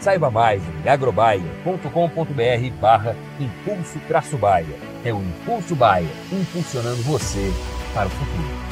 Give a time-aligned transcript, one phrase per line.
[0.00, 4.66] Saiba mais em agrobaia.com.br barra Impulso Traço Baia.
[5.04, 7.52] É o Impulso Baia, impulsionando você
[7.92, 8.70] para o futuro.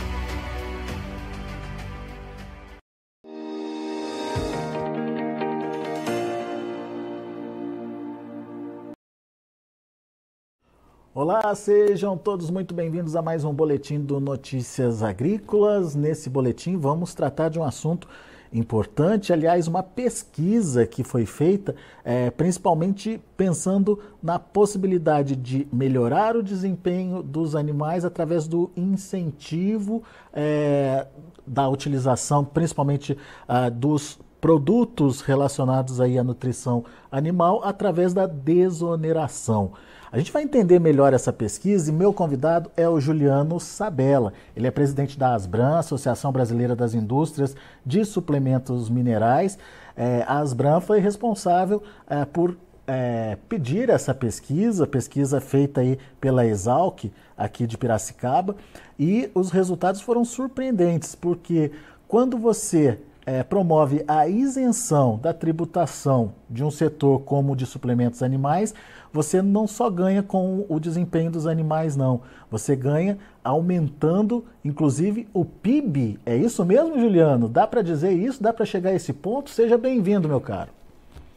[11.14, 15.94] Olá, sejam todos muito bem-vindos a mais um boletim do Notícias Agrícolas.
[15.94, 18.08] Nesse boletim vamos tratar de um assunto
[18.52, 26.42] importante, aliás, uma pesquisa que foi feita, é, principalmente pensando na possibilidade de melhorar o
[26.42, 31.06] desempenho dos animais através do incentivo é,
[31.46, 39.72] da utilização, principalmente ah, dos produtos relacionados aí à nutrição animal através da desoneração.
[40.10, 44.32] A gente vai entender melhor essa pesquisa e meu convidado é o Juliano Sabella.
[44.56, 49.58] Ele é presidente da Asbram, Associação Brasileira das Indústrias de Suplementos Minerais.
[49.94, 56.46] É, a Asbram foi responsável é, por é, pedir essa pesquisa, pesquisa feita aí pela
[56.46, 58.56] Exalc, aqui de Piracicaba,
[58.98, 61.70] e os resultados foram surpreendentes, porque
[62.08, 68.22] quando você é, promove a isenção da tributação de um setor como o de suplementos
[68.22, 68.74] animais,
[69.12, 72.22] você não só ganha com o desempenho dos animais, não.
[72.50, 76.18] Você ganha aumentando, inclusive, o PIB.
[76.24, 77.50] É isso mesmo, Juliano?
[77.50, 78.42] Dá para dizer isso?
[78.42, 79.50] Dá para chegar a esse ponto?
[79.50, 80.70] Seja bem-vindo, meu caro.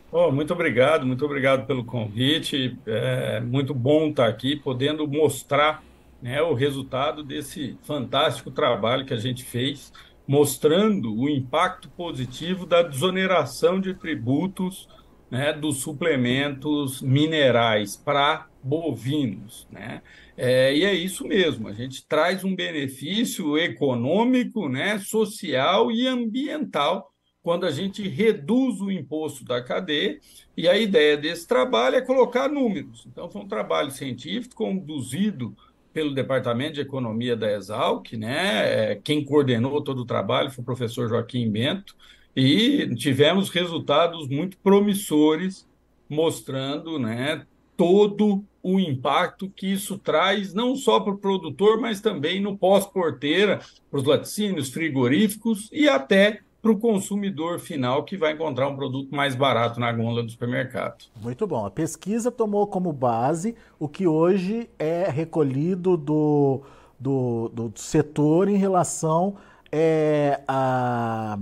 [0.09, 2.77] Oh, muito obrigado, muito obrigado pelo convite.
[2.85, 5.83] É muito bom estar aqui, podendo mostrar
[6.21, 9.91] né, o resultado desse fantástico trabalho que a gente fez
[10.31, 14.87] mostrando o impacto positivo da desoneração de tributos
[15.29, 19.67] né, dos suplementos minerais para bovinos.
[19.69, 20.01] Né?
[20.37, 27.11] É, e é isso mesmo, a gente traz um benefício econômico, né, social e ambiental
[27.43, 30.17] quando a gente reduz o imposto da cadeia,
[30.55, 33.05] e a ideia desse trabalho é colocar números.
[33.07, 35.57] Então, foi um trabalho científico conduzido
[35.93, 38.91] pelo Departamento de Economia da Exalc, né?
[38.91, 41.95] É, quem coordenou todo o trabalho foi o professor Joaquim Bento,
[42.35, 45.67] e tivemos resultados muito promissores,
[46.09, 52.39] mostrando né, todo o impacto que isso traz, não só para o produtor, mas também
[52.39, 53.59] no pós-porteira,
[53.89, 59.13] para os laticínios, frigoríficos e até para o consumidor final que vai encontrar um produto
[59.13, 61.05] mais barato na gôndola do supermercado.
[61.19, 61.65] Muito bom.
[61.65, 66.61] A pesquisa tomou como base o que hoje é recolhido do,
[66.99, 69.35] do, do setor em relação
[69.71, 71.37] é, a,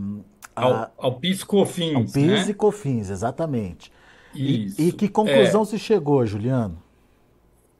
[0.56, 1.96] a, ao, ao PIS COFINS.
[1.96, 2.50] Ao PIS né?
[2.50, 3.92] e COFINS, exatamente.
[4.34, 5.66] E, e que conclusão é...
[5.66, 6.82] se chegou, Juliano?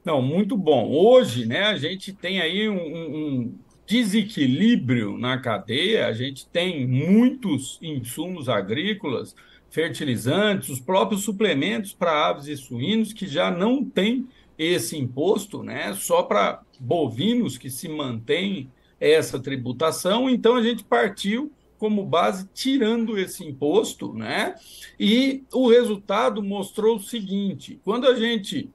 [0.04, 0.90] Não, muito bom.
[0.90, 3.54] Hoje, né, a gente tem aí um, um
[3.90, 9.34] desequilíbrio na cadeia, a gente tem muitos insumos agrícolas,
[9.68, 15.92] fertilizantes, os próprios suplementos para aves e suínos que já não têm esse imposto, né?
[15.94, 18.70] Só para bovinos que se mantém
[19.00, 20.30] essa tributação.
[20.30, 24.54] Então a gente partiu como base tirando esse imposto, né?
[25.00, 28.70] E o resultado mostrou o seguinte: quando a gente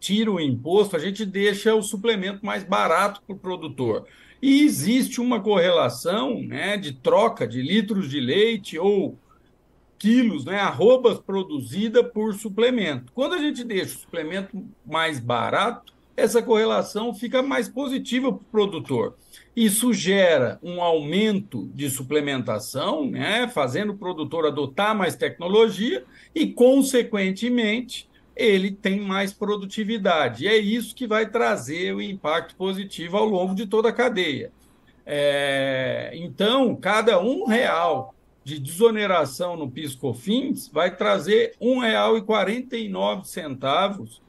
[0.00, 4.06] tira o imposto, a gente deixa o suplemento mais barato para o produtor.
[4.40, 9.18] E existe uma correlação né, de troca de litros de leite ou
[9.98, 13.12] quilos, né, arrobas produzida por suplemento.
[13.12, 18.44] Quando a gente deixa o suplemento mais barato, essa correlação fica mais positiva para o
[18.50, 19.16] produtor.
[19.54, 26.04] Isso gera um aumento de suplementação, né, fazendo o produtor adotar mais tecnologia
[26.34, 28.07] e, consequentemente,
[28.38, 30.44] ele tem mais produtividade.
[30.44, 34.52] E é isso que vai trazer o impacto positivo ao longo de toda a cadeia.
[35.04, 38.14] É, então, cada um real
[38.44, 44.20] de desoneração no PIS/COFINS vai trazer R$ 1,49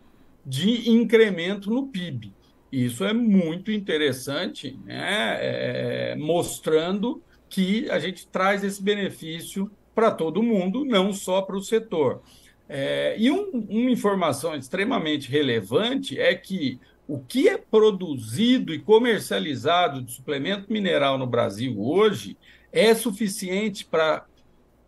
[0.46, 2.34] de incremento no PIB.
[2.72, 5.38] Isso é muito interessante, né?
[5.40, 11.62] É, mostrando que a gente traz esse benefício para todo mundo, não só para o
[11.62, 12.22] setor.
[12.72, 20.04] É, e um, uma informação extremamente relevante é que o que é produzido e comercializado
[20.04, 22.38] de suplemento mineral no Brasil hoje
[22.72, 24.24] é suficiente para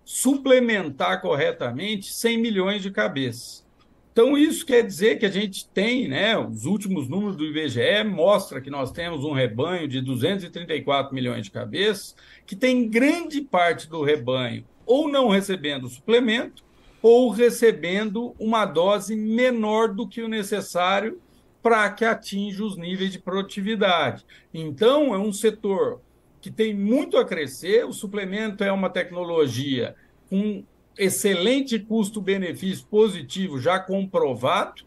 [0.06, 3.66] suplementar corretamente 100 milhões de cabeças.
[4.12, 8.60] Então, isso quer dizer que a gente tem, né, os últimos números do IBGE mostra
[8.60, 14.04] que nós temos um rebanho de 234 milhões de cabeças, que tem grande parte do
[14.04, 16.62] rebanho ou não recebendo suplemento,
[17.02, 21.20] ou recebendo uma dose menor do que o necessário
[21.62, 24.26] para que atinja os níveis de produtividade.
[24.54, 26.02] Então, é um setor
[26.40, 29.96] que tem muito a crescer, o suplemento é uma tecnologia
[30.30, 30.64] com
[30.98, 34.84] excelente custo-benefício positivo já comprovado,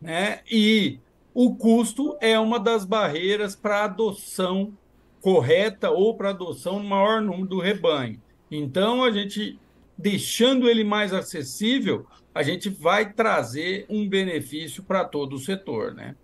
[0.00, 0.40] né?
[0.50, 0.98] E
[1.34, 4.72] o custo é uma das barreiras para adoção
[5.20, 8.20] correta ou para adoção no maior número do rebanho.
[8.50, 9.58] Então, a gente,
[9.96, 16.16] deixando ele mais acessível, a gente vai trazer um benefício para todo o setor, né?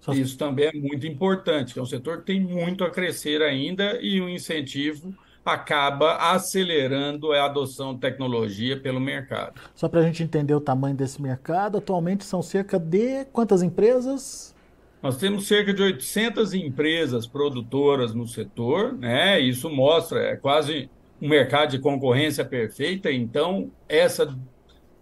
[0.00, 0.12] Só...
[0.12, 3.98] Isso também é muito importante, que é um setor que tem muito a crescer ainda
[4.00, 5.12] e o incentivo
[5.44, 9.60] acaba acelerando a adoção de tecnologia pelo mercado.
[9.74, 14.54] Só para a gente entender o tamanho desse mercado, atualmente são cerca de quantas empresas?
[15.02, 19.40] Nós temos cerca de 800 empresas produtoras no setor, né?
[19.40, 24.36] Isso mostra, é quase um mercado de concorrência perfeita, então essa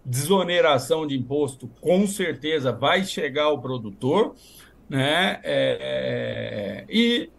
[0.03, 4.35] desoneração de imposto com certeza vai chegar ao produtor,
[4.89, 5.39] né?
[5.43, 7.29] É, é, e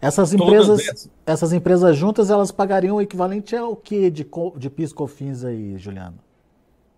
[0.00, 1.10] essas empresas, essas...
[1.26, 1.52] essas...
[1.52, 4.26] empresas juntas, elas pagariam o equivalente ao que de,
[4.56, 6.18] de PIS COFINS aí, Juliano?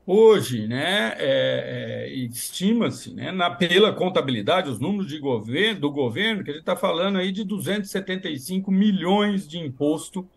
[0.04, 6.42] Hoje, né, é, é, estima-se, né, na, pela contabilidade, os números de governo, do governo,
[6.42, 10.28] que a gente está falando aí de 275 milhões de imposto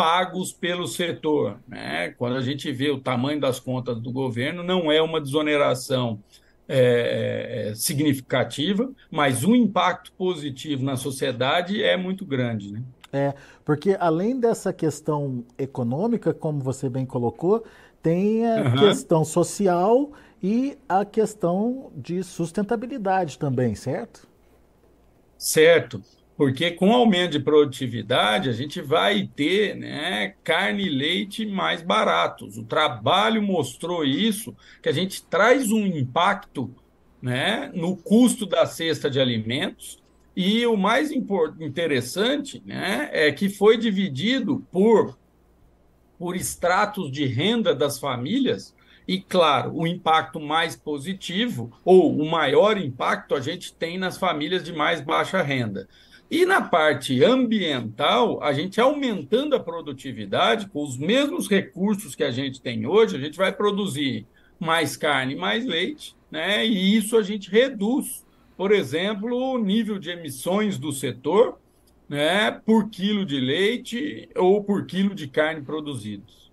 [0.00, 1.58] pagos pelo setor.
[1.68, 2.14] Né?
[2.16, 6.18] Quando a gente vê o tamanho das contas do governo, não é uma desoneração
[6.66, 12.72] é, é, significativa, mas o impacto positivo na sociedade é muito grande.
[12.72, 12.82] Né?
[13.12, 17.62] É, porque além dessa questão econômica, como você bem colocou,
[18.02, 18.76] tem a uhum.
[18.76, 20.12] questão social
[20.42, 24.26] e a questão de sustentabilidade também, certo?
[25.36, 26.02] Certo,
[26.40, 32.56] porque com aumento de produtividade a gente vai ter né, carne e leite mais baratos.
[32.56, 36.74] O trabalho mostrou isso, que a gente traz um impacto
[37.20, 40.02] né, no custo da cesta de alimentos.
[40.34, 45.18] E o mais interessante né, é que foi dividido por,
[46.18, 48.74] por estratos de renda das famílias.
[49.06, 54.64] E, claro, o impacto mais positivo, ou o maior impacto, a gente tem nas famílias
[54.64, 55.86] de mais baixa renda.
[56.30, 62.30] E na parte ambiental, a gente aumentando a produtividade, com os mesmos recursos que a
[62.30, 64.26] gente tem hoje, a gente vai produzir
[64.58, 66.64] mais carne, mais leite, né?
[66.64, 68.24] E isso a gente reduz,
[68.56, 71.58] por exemplo, o nível de emissões do setor,
[72.08, 76.50] né, por quilo de leite ou por quilo de carne produzidos.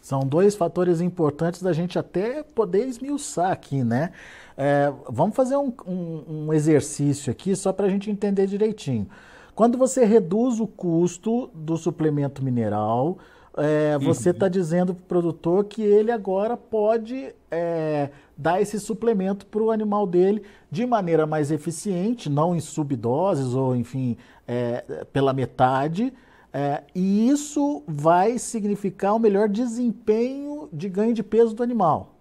[0.00, 4.12] São dois fatores importantes da gente até poder esmiuçar aqui, né?
[4.56, 9.08] É, vamos fazer um, um, um exercício aqui só para a gente entender direitinho.
[9.54, 13.18] Quando você reduz o custo do suplemento mineral,
[13.56, 14.50] é, você está uhum.
[14.50, 20.06] dizendo para o produtor que ele agora pode é, dar esse suplemento para o animal
[20.06, 26.12] dele de maneira mais eficiente, não em subdoses ou, enfim, é, pela metade.
[26.52, 32.14] É, e isso vai significar um melhor desempenho de ganho de peso do animal.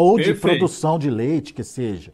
[0.00, 0.36] Ou Perfeito.
[0.36, 2.12] de produção de leite, que seja.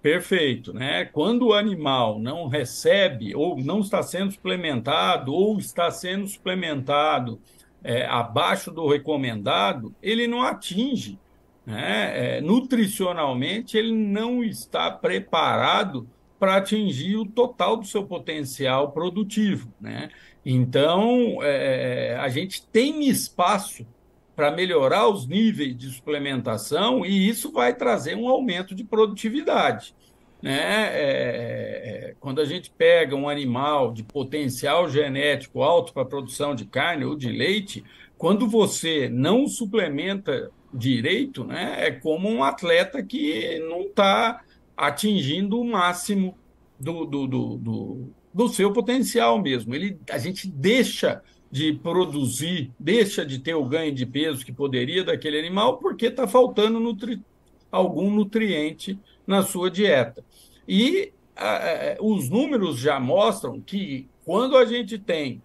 [0.00, 1.04] Perfeito, né?
[1.04, 7.38] Quando o animal não recebe ou não está sendo suplementado ou está sendo suplementado
[7.82, 11.18] é, abaixo do recomendado, ele não atinge,
[11.66, 12.38] né?
[12.38, 20.08] É, nutricionalmente ele não está preparado para atingir o total do seu potencial produtivo, né?
[20.46, 23.86] Então é, a gente tem espaço
[24.34, 29.94] para melhorar os níveis de suplementação e isso vai trazer um aumento de produtividade.
[30.42, 30.60] Né?
[30.60, 36.66] É, é, quando a gente pega um animal de potencial genético alto para produção de
[36.66, 37.84] carne ou de leite,
[38.18, 44.42] quando você não suplementa direito, né, é como um atleta que não está
[44.76, 46.36] atingindo o máximo
[46.78, 49.74] do, do, do, do, do seu potencial mesmo.
[49.74, 51.22] Ele, a gente deixa
[51.54, 56.26] de produzir, deixa de ter o ganho de peso que poderia daquele animal, porque está
[56.26, 57.22] faltando nutri
[57.70, 60.24] algum nutriente na sua dieta.
[60.66, 65.40] E a, os números já mostram que quando a gente tem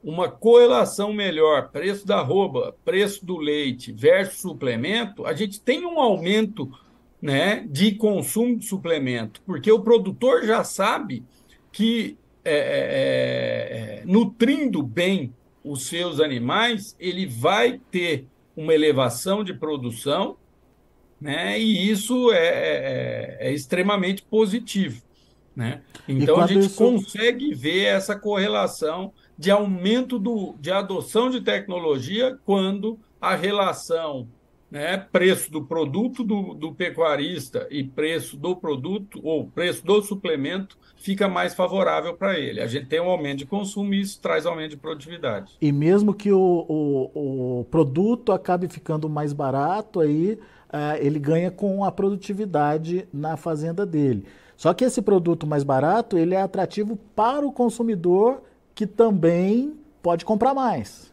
[0.00, 5.98] uma correlação melhor, preço da arroba, preço do leite versus suplemento, a gente tem um
[5.98, 6.70] aumento
[7.20, 11.24] né, de consumo de suplemento, porque o produtor já sabe
[11.72, 15.34] que é, é, é, nutrindo bem
[15.70, 20.36] os seus animais, ele vai ter uma elevação de produção,
[21.20, 25.02] né, e isso é, é, é extremamente positivo.
[25.54, 25.82] Né?
[26.08, 26.76] Então a gente isso...
[26.76, 34.28] consegue ver essa correlação de aumento do, de adoção de tecnologia quando a relação
[34.70, 40.76] né, preço do produto do, do pecuarista e preço do produto ou preço do suplemento
[40.96, 42.60] fica mais favorável para ele.
[42.60, 45.52] A gente tem um aumento de consumo e isso traz aumento de produtividade.
[45.60, 51.50] E mesmo que o, o, o produto acabe ficando mais barato, aí uh, ele ganha
[51.50, 54.26] com a produtividade na fazenda dele.
[54.56, 58.42] Só que esse produto mais barato ele é atrativo para o consumidor
[58.74, 61.12] que também pode comprar mais.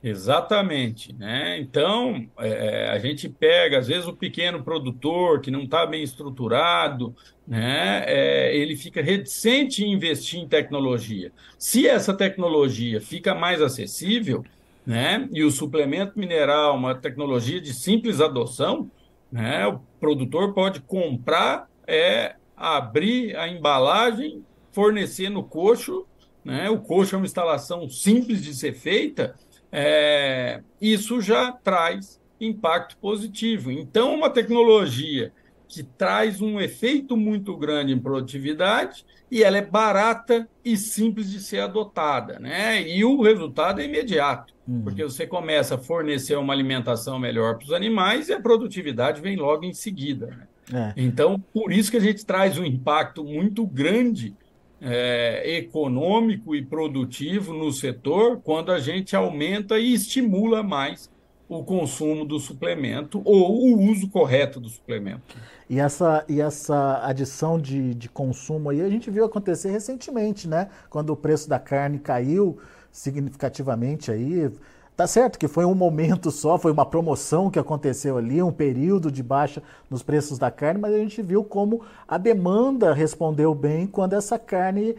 [0.00, 1.58] Exatamente, né?
[1.58, 7.16] Então é, a gente pega às vezes o pequeno produtor que não está bem estruturado,
[7.46, 8.04] né?
[8.06, 11.32] É, ele fica reticente em investir em tecnologia.
[11.58, 14.44] Se essa tecnologia fica mais acessível,
[14.86, 15.28] né?
[15.32, 18.88] E o suplemento mineral, uma tecnologia de simples adoção,
[19.32, 19.66] né?
[19.66, 26.06] O produtor pode comprar, é abrir a embalagem, fornecer no coxo,
[26.44, 26.70] né?
[26.70, 29.34] O coxo é uma instalação simples de ser feita
[29.72, 33.70] é, isso já traz impacto positivo.
[33.70, 35.32] Então, uma tecnologia
[35.66, 41.40] que traz um efeito muito grande em produtividade e ela é barata e simples de
[41.40, 42.80] ser adotada, né?
[42.88, 44.80] E o resultado é imediato, uhum.
[44.82, 49.36] porque você começa a fornecer uma alimentação melhor para os animais e a produtividade vem
[49.36, 50.48] logo em seguida.
[50.70, 50.94] Né?
[50.96, 51.02] É.
[51.02, 54.34] Então, por isso que a gente traz um impacto muito grande
[54.80, 61.10] é, econômico e produtivo no setor quando a gente aumenta e estimula mais
[61.48, 65.36] o consumo do suplemento ou o uso correto do suplemento.
[65.68, 70.68] E essa, e essa adição de, de consumo aí a gente viu acontecer recentemente, né?
[70.90, 72.58] Quando o preço da carne caiu
[72.92, 74.50] significativamente aí,
[74.98, 79.12] Tá certo que foi um momento só, foi uma promoção que aconteceu ali, um período
[79.12, 83.86] de baixa nos preços da carne, mas a gente viu como a demanda respondeu bem
[83.86, 84.96] quando essa carne,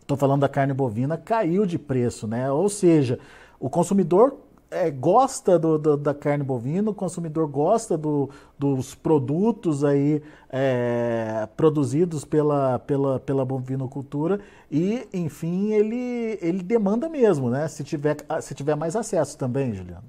[0.00, 2.50] estou é, falando da carne bovina, caiu de preço, né?
[2.50, 3.18] Ou seja,
[3.60, 4.34] o consumidor
[4.72, 11.46] é, gosta do, do, da carne bovina, o consumidor gosta do, dos produtos aí é,
[11.56, 17.68] produzidos pela, pela, pela bovinocultura e, enfim, ele, ele demanda mesmo, né?
[17.68, 20.04] Se tiver, se tiver mais acesso também, Juliano.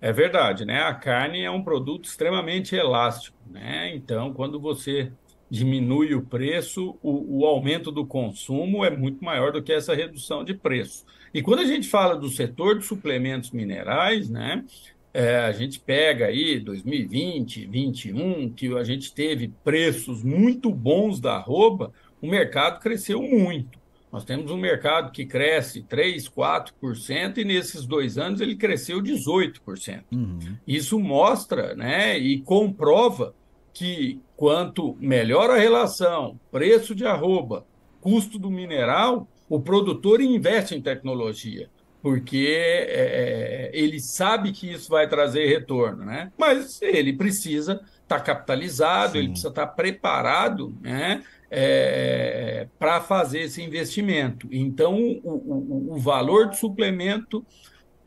[0.00, 0.82] É verdade, né?
[0.82, 3.94] A carne é um produto extremamente elástico, né?
[3.94, 5.12] Então, quando você
[5.50, 10.44] diminui o preço, o, o aumento do consumo é muito maior do que essa redução
[10.44, 11.04] de preço.
[11.34, 14.64] E quando a gente fala do setor de suplementos minerais, né,
[15.12, 21.34] é, a gente pega aí 2020, 2021, que a gente teve preços muito bons da
[21.34, 21.92] arroba,
[22.22, 23.80] o mercado cresceu muito.
[24.12, 30.02] Nós temos um mercado que cresce 3, 4%, e nesses dois anos ele cresceu 18%.
[30.12, 30.38] Uhum.
[30.66, 33.34] Isso mostra né, e comprova
[33.72, 37.66] que quanto melhor a relação preço de arroba,
[38.00, 41.68] custo do mineral, o produtor investe em tecnologia,
[42.02, 46.32] porque é, é, ele sabe que isso vai trazer retorno, né?
[46.38, 49.18] Mas ele precisa estar tá capitalizado, Sim.
[49.18, 51.22] ele precisa estar tá preparado, né?
[51.52, 54.46] É, para fazer esse investimento.
[54.52, 57.44] Então, o, o, o valor do suplemento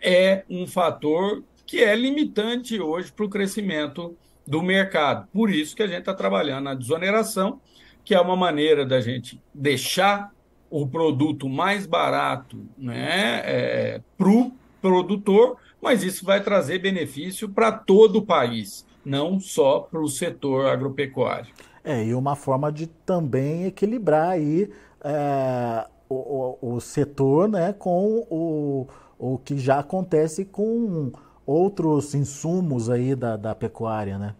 [0.01, 5.27] é um fator que é limitante hoje para o crescimento do mercado.
[5.33, 7.59] Por isso que a gente está trabalhando na desoneração,
[8.03, 10.31] que é uma maneira da gente deixar
[10.69, 17.71] o produto mais barato né, é, para o produtor, mas isso vai trazer benefício para
[17.71, 21.53] todo o país, não só para o setor agropecuário.
[21.83, 24.69] É, e uma forma de também equilibrar aí
[25.03, 28.87] é, o, o, o, setor né, com o,
[29.19, 31.11] o que já acontece com
[31.45, 34.35] outros insumos aí da, da pecuária, né?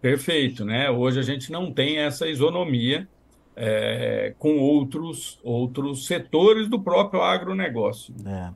[0.00, 0.90] Perfeito, né?
[0.90, 3.08] Hoje a gente não tem essa isonomia
[3.56, 8.14] é, com outros, outros setores do próprio agronegócio.
[8.26, 8.50] É.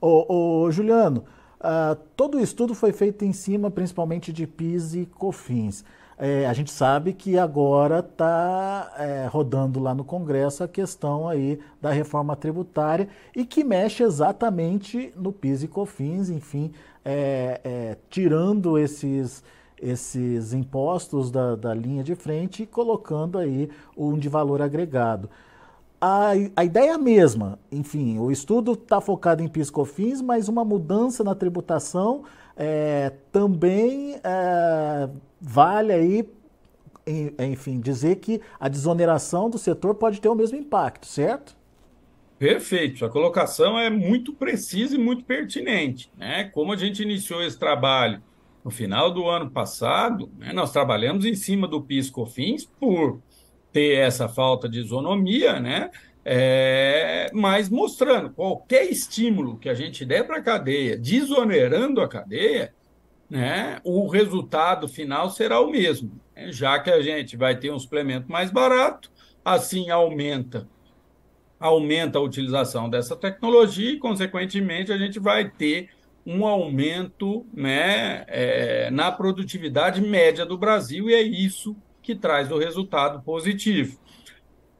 [0.00, 1.24] Ô, ô Juliano,
[1.60, 5.84] uh, todo o estudo foi feito em cima principalmente de PIS e COFINS.
[6.22, 11.58] É, a gente sabe que agora está é, rodando lá no Congresso a questão aí
[11.80, 16.72] da reforma tributária e que mexe exatamente no PIS e COFINS, enfim,
[17.02, 19.42] é, é, tirando esses,
[19.80, 25.30] esses impostos da, da linha de frente e colocando aí um de valor agregado.
[25.98, 30.66] A, a ideia é a mesma, enfim, o estudo está focado em PIS/COFINS, mas uma
[30.66, 32.24] mudança na tributação
[32.62, 35.08] é, também é,
[35.40, 36.28] vale aí,
[37.38, 41.56] enfim, dizer que a desoneração do setor pode ter o mesmo impacto, certo?
[42.38, 46.10] Perfeito, a colocação é muito precisa e muito pertinente.
[46.18, 46.44] Né?
[46.44, 48.22] Como a gente iniciou esse trabalho
[48.62, 53.22] no final do ano passado, né, nós trabalhamos em cima do PIS/COFINS por
[53.72, 55.90] ter essa falta de isonomia, né?
[56.24, 62.74] É, mas mostrando qualquer estímulo que a gente der para a cadeia, desonerando a cadeia,
[63.28, 66.20] né, o resultado final será o mesmo.
[66.36, 66.52] Né?
[66.52, 69.10] Já que a gente vai ter um suplemento mais barato,
[69.44, 70.68] assim aumenta
[71.60, 75.90] aumenta a utilização dessa tecnologia e, consequentemente, a gente vai ter
[76.24, 82.58] um aumento né, é, na produtividade média do Brasil, e é isso que traz o
[82.58, 83.98] resultado positivo.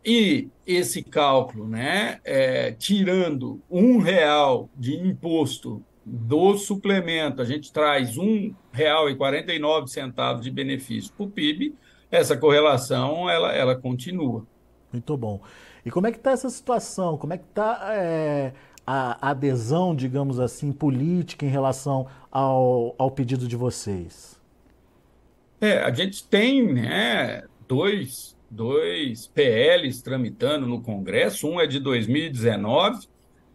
[0.04, 8.16] E esse cálculo, né, é, tirando um real de imposto do suplemento, a gente traz
[8.16, 11.74] um real e 49 centavos de benefício para o PIB,
[12.10, 14.44] essa correlação ela, ela continua.
[14.92, 15.40] Muito bom.
[15.84, 17.16] E como é que está essa situação?
[17.16, 18.52] Como é que está é,
[18.86, 24.40] a adesão, digamos assim, política em relação ao, ao pedido de vocês?
[25.60, 31.48] É, a gente tem né, dois dois PLs tramitando no Congresso.
[31.48, 33.06] Um é de 2019,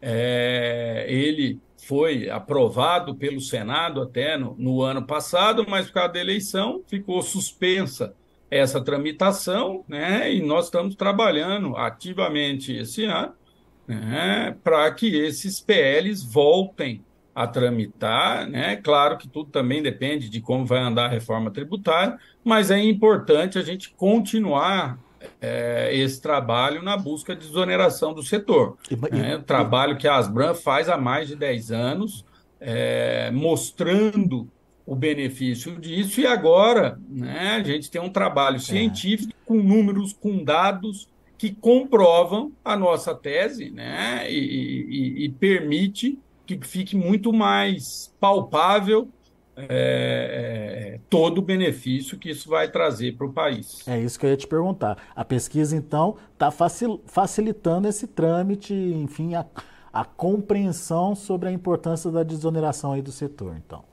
[0.01, 6.19] é, ele foi aprovado pelo Senado até no, no, ano passado, mas por causa da
[6.19, 8.15] eleição ficou suspensa
[8.49, 10.33] essa tramitação, né?
[10.33, 13.33] E nós estamos trabalhando ativamente esse ano
[13.87, 17.03] né, para que esses PLs voltem
[17.35, 18.77] a tramitar, né?
[18.77, 23.59] Claro que tudo também depende de como vai andar a reforma tributária, mas é importante
[23.59, 24.97] a gente continuar
[25.41, 28.77] é, esse trabalho na busca de desoneração do setor.
[28.89, 29.35] E, né?
[29.35, 32.25] O trabalho que a Asbram faz há mais de 10 anos,
[32.59, 34.49] é, mostrando
[34.85, 38.59] o benefício disso, e agora né, a gente tem um trabalho é.
[38.59, 39.45] científico é.
[39.45, 46.59] com números, com dados que comprovam a nossa tese né, e, e, e permite que
[46.65, 49.09] fique muito mais palpável
[49.57, 53.87] é, é, todo o benefício que isso vai trazer para o país.
[53.87, 54.97] É isso que eu ia te perguntar.
[55.15, 59.45] A pesquisa, então, está facil, facilitando esse trâmite, enfim, a,
[59.93, 63.83] a, compreensão sobre a importância da desoneração aí do setor, então.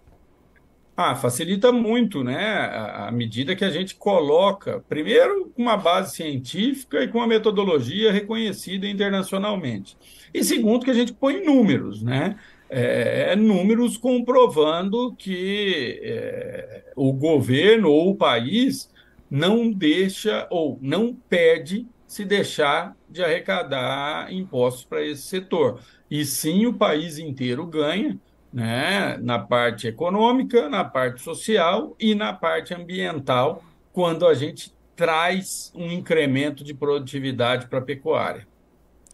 [0.94, 2.37] Ah, facilita muito, né?
[2.37, 8.87] À medida que a gente coloca, primeiro, uma base científica e com uma metodologia reconhecida
[8.87, 9.96] internacionalmente.
[10.35, 12.38] E segundo, que a gente põe números, né?
[12.68, 18.90] É, é, números comprovando que é, o governo ou o país
[19.31, 25.81] não deixa ou não perde se deixar de arrecadar impostos para esse setor.
[26.11, 28.18] E sim, o país inteiro ganha,
[28.52, 33.62] né, na parte econômica, na parte social e na parte ambiental,
[33.92, 38.46] quando a gente traz um incremento de produtividade para a pecuária.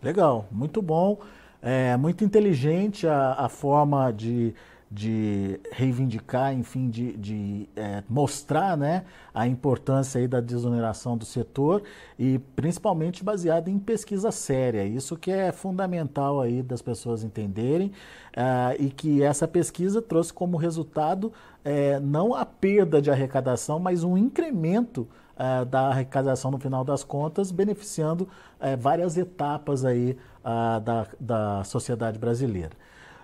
[0.02, 1.18] Legal, muito bom.
[1.60, 4.54] É muito inteligente a, a forma de,
[4.90, 11.82] de reivindicar, enfim, de, de é, mostrar né, a importância aí da desoneração do setor
[12.18, 14.84] e principalmente baseada em pesquisa séria.
[14.84, 20.56] Isso que é fundamental aí das pessoas entenderem uh, e que essa pesquisa trouxe como
[20.56, 21.32] resultado
[21.64, 25.06] é, não a perda de arrecadação, mas um incremento
[25.38, 31.64] uh, da arrecadação no final das contas, beneficiando uh, várias etapas aí uh, da, da
[31.64, 32.72] sociedade brasileira.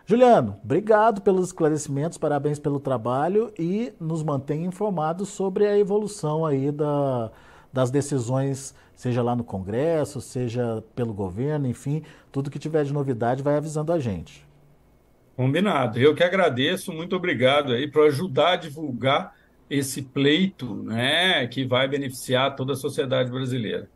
[0.07, 6.71] Juliano, obrigado pelos esclarecimentos, parabéns pelo trabalho e nos mantenha informados sobre a evolução aí
[6.71, 7.31] da,
[7.73, 13.43] das decisões, seja lá no Congresso, seja pelo governo, enfim, tudo que tiver de novidade
[13.43, 14.47] vai avisando a gente.
[15.35, 15.99] Combinado.
[15.99, 19.35] Eu que agradeço, muito obrigado aí por ajudar a divulgar
[19.71, 23.89] esse pleito, né, que vai beneficiar toda a sociedade brasileira.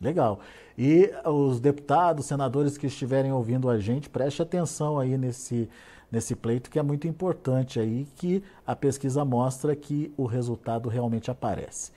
[0.00, 0.40] Legal.
[0.76, 5.68] E os deputados, senadores que estiverem ouvindo a gente, preste atenção aí nesse,
[6.10, 11.30] nesse pleito que é muito importante aí, que a pesquisa mostra que o resultado realmente
[11.30, 11.92] aparece.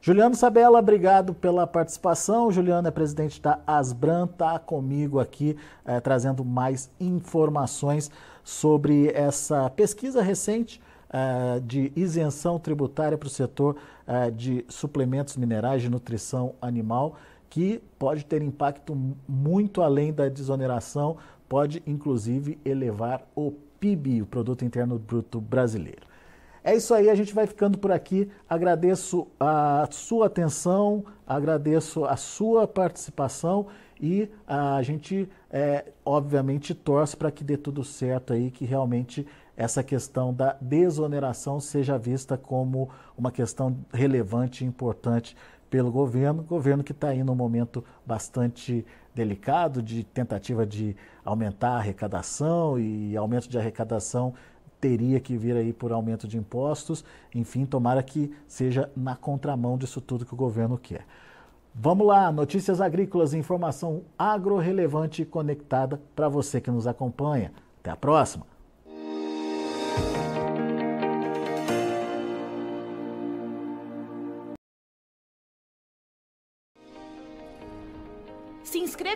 [0.00, 2.52] Juliano Sabella, obrigado pela participação.
[2.52, 8.10] Juliano é presidente da Asbran, está comigo aqui eh, trazendo mais informações
[8.44, 15.82] sobre essa pesquisa recente uh, de isenção tributária para o setor uh, de suplementos minerais
[15.82, 17.16] de nutrição animal,
[17.48, 18.96] que pode ter impacto
[19.28, 21.16] muito além da desoneração,
[21.48, 26.06] pode inclusive elevar o PIB, o Produto Interno Bruto Brasileiro.
[26.64, 28.28] É isso aí, a gente vai ficando por aqui.
[28.48, 33.68] Agradeço a sua atenção, agradeço a sua participação
[34.00, 39.24] e a gente, é, obviamente, torce para que dê tudo certo aí, que realmente
[39.56, 45.36] essa questão da desoneração seja vista como uma questão relevante e importante
[45.76, 48.82] pelo governo, governo que está aí num momento bastante
[49.14, 54.32] delicado de tentativa de aumentar a arrecadação e aumento de arrecadação
[54.80, 57.04] teria que vir aí por aumento de impostos.
[57.34, 61.04] Enfim, tomara que seja na contramão disso tudo que o governo quer.
[61.74, 67.52] Vamos lá, notícias agrícolas, informação agro-relevante e conectada para você que nos acompanha.
[67.80, 68.55] Até a próxima!